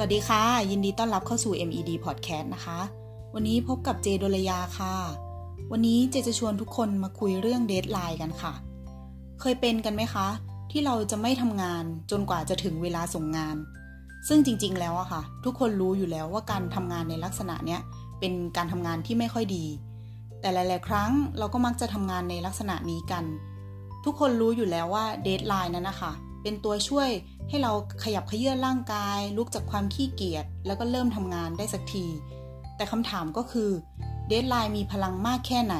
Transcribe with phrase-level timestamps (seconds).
[0.00, 2.78] วัสดีค่ะ ยินดีต้อนรับเข้าสู่ MED Podcast นะคะ
[3.34, 4.94] วันนี้พบกับเจดลยาค่ะ
[5.72, 8.52] วันนี้เจจะชวนทุกคนมาคุยเรื่อง deadline กันค่ะ
[9.40, 10.26] เคยเป็นกันไหมคะ
[10.70, 13.56] ที่เราจะไม่ทำงานจนกว่าจะถึงเวลาส่งงาน
[14.28, 17.80] ซึ่งจริงๆ แล้วอะค่ะ ทุกคนรู้อยู่แล้วว่าการทำงานในลักษณะเนี้ย
[18.20, 19.66] เป็นการทำงานที่ไม่ค่อยดี
[20.40, 23.24] แต่หลาย ๆ ครั้งเราก็มักจะทำงานในลักษณะนี้กัน
[24.04, 26.12] ทุกคนรู้อยู่แล้วว่า deadline นั้นนะคะ
[26.42, 27.10] เป็นตัวช่วย
[27.48, 27.72] ให้เรา
[28.04, 32.06] ขยับเขยื้อนร่างกาย ลุกจากความขี้เกียจแล้วก็เริ่มทำงานได้สักที
[32.76, 33.70] แต่คำถามก็คือ
[34.28, 35.76] deadline มีพลังมากแค่ไหน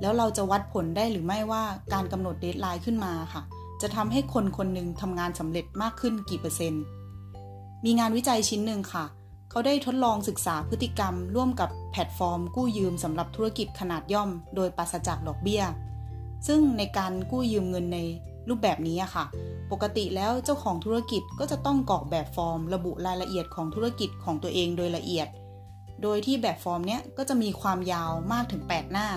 [0.00, 3.42] แล้วเราจะวัดผลได้หรือไม่ว่าการกำหนด deadline ขึ้นมาค่ะ
[3.82, 6.82] จะทำให้คนคนหนึ่งทำงานสำเร็จมากขึ้นกี่เปอร์เซ็นต์
[7.84, 9.04] มีงานวิจัยชิ้นหนึ่งค่ะ
[9.50, 15.62] เขาได้ทดลองศึกษาพฤติกรรม ร่วมกับแพลตฟอร์ม กู้ยืมสำหรับธุรกิจขนาดย่อม โดยปราศจากดอกเบี้ย
[16.46, 17.98] ซึ่งในการกู้ยืมเงินใน
[18.48, 19.24] รูปแบบนี้ค่ะ
[19.72, 25.28] ปกติแล้วเจ้าของธุรกิจก็จะต้องกรอกแบบฟอร์ม ระบุรายละเอียดของธุรกิจของตัวเองโดยละเอียด
[26.02, 29.08] โดยที่แบบฟอร์มเนี้ยก็จะมีความยาวมากถึง 8 หน้า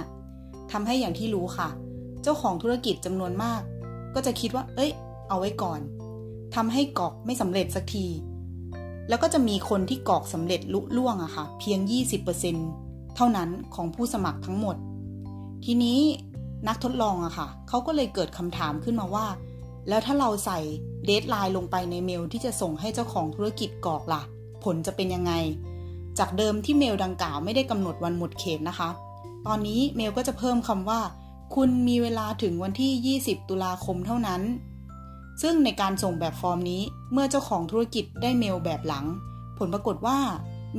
[0.72, 1.70] ทำให้อย่างที่รู้ค่ะ
[2.24, 3.62] เจ้าของธุรกิจจำนวนมาก
[4.16, 4.92] ก็จะคิดว่า เอ้ย
[5.30, 5.80] เอาไว้ก่อน
[6.56, 8.06] ทำให้กรอกไม่สำเร็จสักที
[9.10, 11.80] แล้วก็จะมีคนที่กรอกสำเร็จลุล่วงอะค่ะ เพียง
[12.48, 14.76] 20%เท่านั้นของผู้สมัครทั้งหมด
[15.66, 16.00] ทีนี้
[16.68, 19.26] นักทดลองอะค่ะเขาก็เลยเกิดคำถามขึ้นมาว่า
[19.90, 20.60] แล้วถ้าเราใส่
[21.06, 24.22] deadline ลงไปในเมลที่จะส่งให้เจ้าของธุรกิจกรอกล่ะ
[24.64, 25.34] ผลจะเป็นยังไง
[26.20, 28.90] จากเดิมที่เมลดังกล่าวไม่ได้กำหนดวันหมดเขตนะคะ
[29.46, 31.02] ตอนนี้เมลก็จะเพิ่มคำว่า
[31.56, 34.42] คุณมีเวลาถึงวันที่ 20 ตุลาคมเท่านั้น
[35.42, 39.06] ซึ่งในการส่งแบบฟอร์มนี้เมื่อเจ้าของธุรกิจได้เมลแบบหลัง
[39.58, 40.20] ผลปรากฏว่า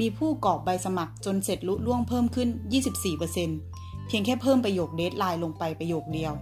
[0.01, 2.48] มีผู้กรอกใบสมัครจนเสร็จลุล่วงเพิ่มขึ้น
[3.20, 3.80] 24%
[4.11, 6.33] เพียงแค่เพิ่มประโยค deadline ลงไปประโยคเดียว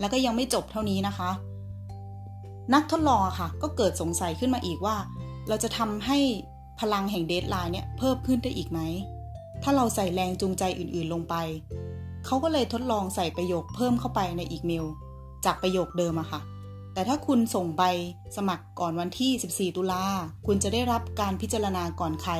[0.00, 1.30] แล้วก็ยังไม่จบเท่านี้นะคะ
[2.74, 4.96] นักทดลองอะค่ะ ก็เกิดสงสัยขึ้นมาอีกว่า
[5.48, 6.18] เราจะทำให้
[6.80, 8.80] พลังแห่ง deadline เนี่ยเพิ่มขึ้นได้อีกไหม
[9.62, 11.34] ถ้าเราใส่แรงจูงใจอื่นๆลงไป
[12.26, 14.86] เขาก็เลยทดลองใส่ประโยคเพิ่มเข้าไปในอีกเมล
[15.44, 16.40] จากประโยคเดิมอะค่ะ
[16.94, 17.82] แต่ถ้าคุณส่งใบ
[18.36, 20.04] สมัครก่อนวันที่ 14 ตุลา
[20.46, 22.32] คุณจะได้รับการพิจารณาก่อนใคร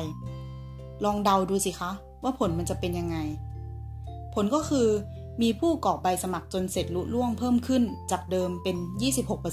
[1.03, 1.91] ลองเดาดูสิคะ
[2.23, 3.17] ว่าผลมันจะเป็นยังไง
[4.33, 4.87] ผลก็คือ
[5.41, 8.77] มีผู้กรอกใบสมัครจนเสร็จลุล่วงเพิ่มขึ้นจากเดิมเป็น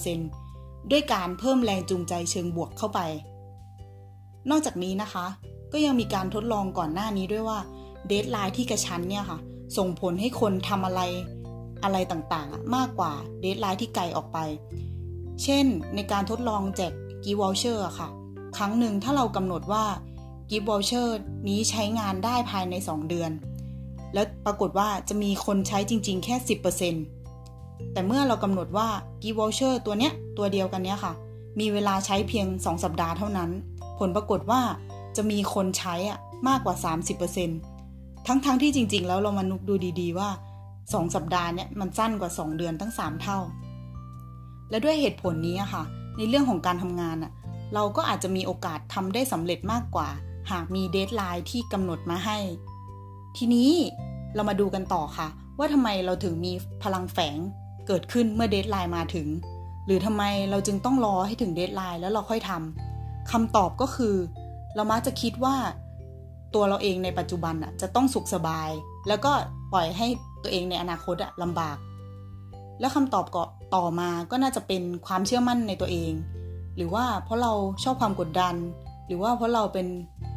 [0.06, 3.00] 26%ด้วยการเพิ่มแรงจูงใจเชิงบวกเข้าไป
[4.50, 5.26] นอกจากนี้นะคะ
[5.72, 7.58] ก็ยังมีการทดลองก่อนหน้านี้ด้วยว่า
[8.06, 9.38] เดทไลน์ที่กระชั้นเนี่ยค่ะ
[9.76, 11.00] ส่งผลให้คนทำอะไร
[11.82, 14.38] อะไรต่างๆ มากกว่า deadline ที่ไกลออกไป
[15.42, 16.92] เช่น ในการทดลองแจก
[17.24, 18.08] gift voucher ค่ะ
[18.56, 19.84] ครั้งหนึ่งถ้าเรากำหนดว่า
[20.50, 21.16] gift voucher
[21.48, 23.30] นี้ใช้งานได้ภายใน 2 เดือน
[24.14, 26.34] แล้วปรากฏว่าจะมีคนใช้จริง ๆ แค่
[27.14, 28.88] 10%แต่เมื่อเรากำหนดว่า
[29.22, 31.12] gift voucher ตัวเนี้ยตัวเดียวกันเนี้ยค่ะ
[31.60, 33.50] มีเวลาใช้เพียง 2 สัปดาห์เท่านั้น
[33.98, 34.60] ผลปรากฏว่า
[35.16, 36.76] จะมีคนใช้อะมากกว่า
[37.50, 40.28] 30%ทั้งๆที่จริง ๆ แล้วเรามานึกดูดีๆว่า
[40.70, 43.38] 2 สัปดาห์เนี้ยมันสั้นกว่า 2 เดือนตั้ง 3 เท่า
[44.70, 45.82] และด้วยเหตุผลนี้ค่ะ
[46.16, 47.32] ในเรื่องของการทำงานอะ
[47.74, 50.08] เราก็อาจจะมีโอกาสทำได้สำเร็จมากกว่า
[50.50, 52.38] หากมี deadline ที่กำหนดมาให้
[53.36, 53.70] ทีนี้
[54.34, 56.52] เรามาดูกันต่อค่ะ ว่าทำไมเราถึงมี
[56.82, 57.36] พลังแฝง
[57.86, 59.28] เกิดขึ้นเมื่อ deadline มาถึง
[59.86, 64.14] หรือทำไมเราจึงต้องรอให้ถึง deadline แล้วเราค่อยทำคำตอบก็คือ
[64.74, 65.56] เรามักจะคิดว่า
[66.54, 68.70] ตัวเราเองในปัจจุบันอะจะต้องสุขสบาย
[69.08, 69.32] แล้วก็
[69.72, 70.06] ปล่อยให้
[70.42, 71.76] ตัวเองในอนาคตอะลำบาก
[72.80, 76.12] แล้วคำตอบก็ต่อมาก็น่าจะเป็นความเชื่อมั่นในตัวเอง
[76.76, 77.52] หรือว่าเพราะเรา
[77.84, 78.54] ชอบความกดดัน
[79.06, 79.86] หรือว่าเพราะเราเป็น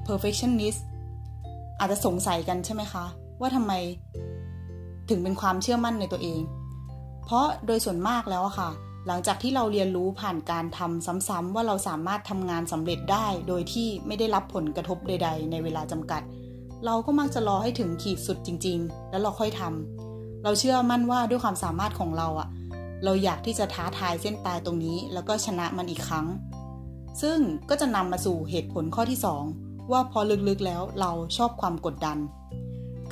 [0.07, 0.79] perfectionist
[1.79, 3.05] อาจจะสงสัยกันใช่ไหมคะ
[3.39, 3.73] ว่าทำไม
[5.09, 6.41] ถึงเป็นความเชื่อมั่นในตัวเอง
[7.25, 8.69] เพราะโดยส่วนมากแล้วค่ะ
[9.07, 16.21] หลังจากที่เราเรียนรู้ผ่านการทำซ้ำๆว่าเราสามารถทำงานสำเร็จได้ โดยที่ไม่ได้รับผลกระทบใด ๆ ในเวลาจำกัด
[16.85, 22.47] เราก็มักจะรอให้ถึงขีดสุดจริง ๆ แล้วเราค่อยทำเราเชื่อมั่นว่าด้วยความสามารถของเราอะ
[23.03, 26.27] เราอยากที่จะท้าทายเส้นตายตรงนี้ แล้วก็ชนะมันอีกครั้ง
[27.21, 27.37] ซึ่ง
[27.69, 32.17] ก็จะนำมาสู่เหตุผลข้อที่ 2 ว่าพอลึกๆแล้วเราชอบความกดดัน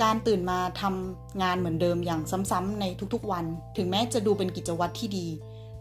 [0.01, 2.21] การตื่นมาทำงานเหมือนเดิมอย่าง
[2.51, 3.45] ซ้ำๆในทุกๆวัน
[3.77, 5.27] ถึงแม้จะดูเป็นกิจวัตรที่ดี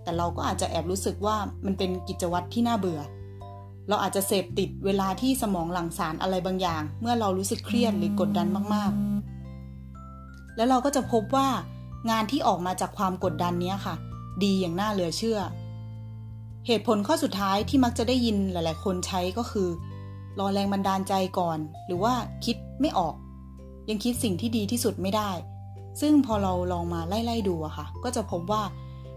[0.02, 3.00] แต่เราก็อาจจะแอบรู้สึกว่ามันเป็นกิจวัตรที่น่าเบื่อ
[3.88, 11.48] เราอาจจะเสพติดเวลาที่สมองหลั่งสารอะไรบางอย่าง เมื่อเรารู้สึกเครียดหรือกดดันมากๆ แล้วเราก็จะพบว่า
[12.10, 13.94] งานที่ออกมาจากความกดดันนี้ค่ะ
[14.44, 15.38] ดีอย่างน่าเหลือเชื่อ
[16.66, 19.68] เหตุผลข้อสุดท้ายที่มักจะได้ยินหลาย ๆ คนใช้ก็คือ
[20.40, 22.14] รอแรงบันดาลใจก่อน หรือว่า
[22.44, 23.14] คิดไม่ออก
[23.88, 25.30] ยังคิดสิ่งที่ดีที่สุดไม่ได้
[26.00, 28.62] ซึ่งพอเราลองมาไล่ๆดูอะค่ะ ก็จะพบว่า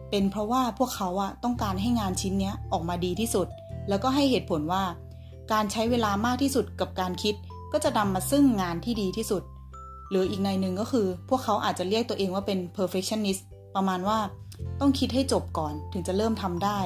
[0.09, 3.47] เป็นเพราะว่าพวกเขาอะต้องการให้งานชิ้นนี้ออกมาดีที่สุด
[3.89, 4.83] แล้วก็ให้เหตุผลว่า
[5.51, 7.35] การใช้เวลามากที่สุดกับการคิด
[7.71, 9.43] ก็จะนำมาซึ่งงานที่ดีที่สุด
[10.09, 13.41] หรืออีกในหนึ่งก็คือ พวกเขาอาจจะเรียกตัวเองว่าเป็น perfectionist
[13.75, 14.19] ประมาณว่า
[14.79, 16.79] ต้องคิดให้จบก่อนถึงจะเริ่มทำได้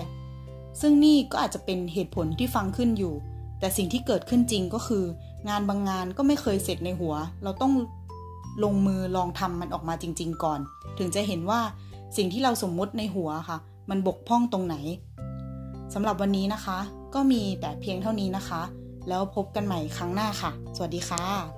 [0.81, 3.13] ซึ่งนี่ก็อาจจะเป็นเหตุผลที่ฟังขึ้นอยู่
[3.59, 5.03] แต่สิ่งที่เกิดขึ้นจริงก็คือ
[5.49, 7.73] งานบางงานก็ไม่เคยเสร็จในหัว เราต้อง
[8.63, 10.59] ลงมือลองทำมันออกมาจริง ๆ ก่อน
[10.97, 11.59] ถึงจะเห็นว่า
[12.17, 13.57] สิ่งที่เราสมมุติในหัวค่ะ
[13.89, 14.75] มันบกพร่องตรงไหน
[15.93, 16.79] สำหรับวันนี้นะคะ
[17.13, 18.61] ก็มีแต่เพียงเท่านี้นะคะ
[19.09, 21.56] แล้วพบกันใหม่ครั้งหน้าค่ะ สวัสดีค่ะ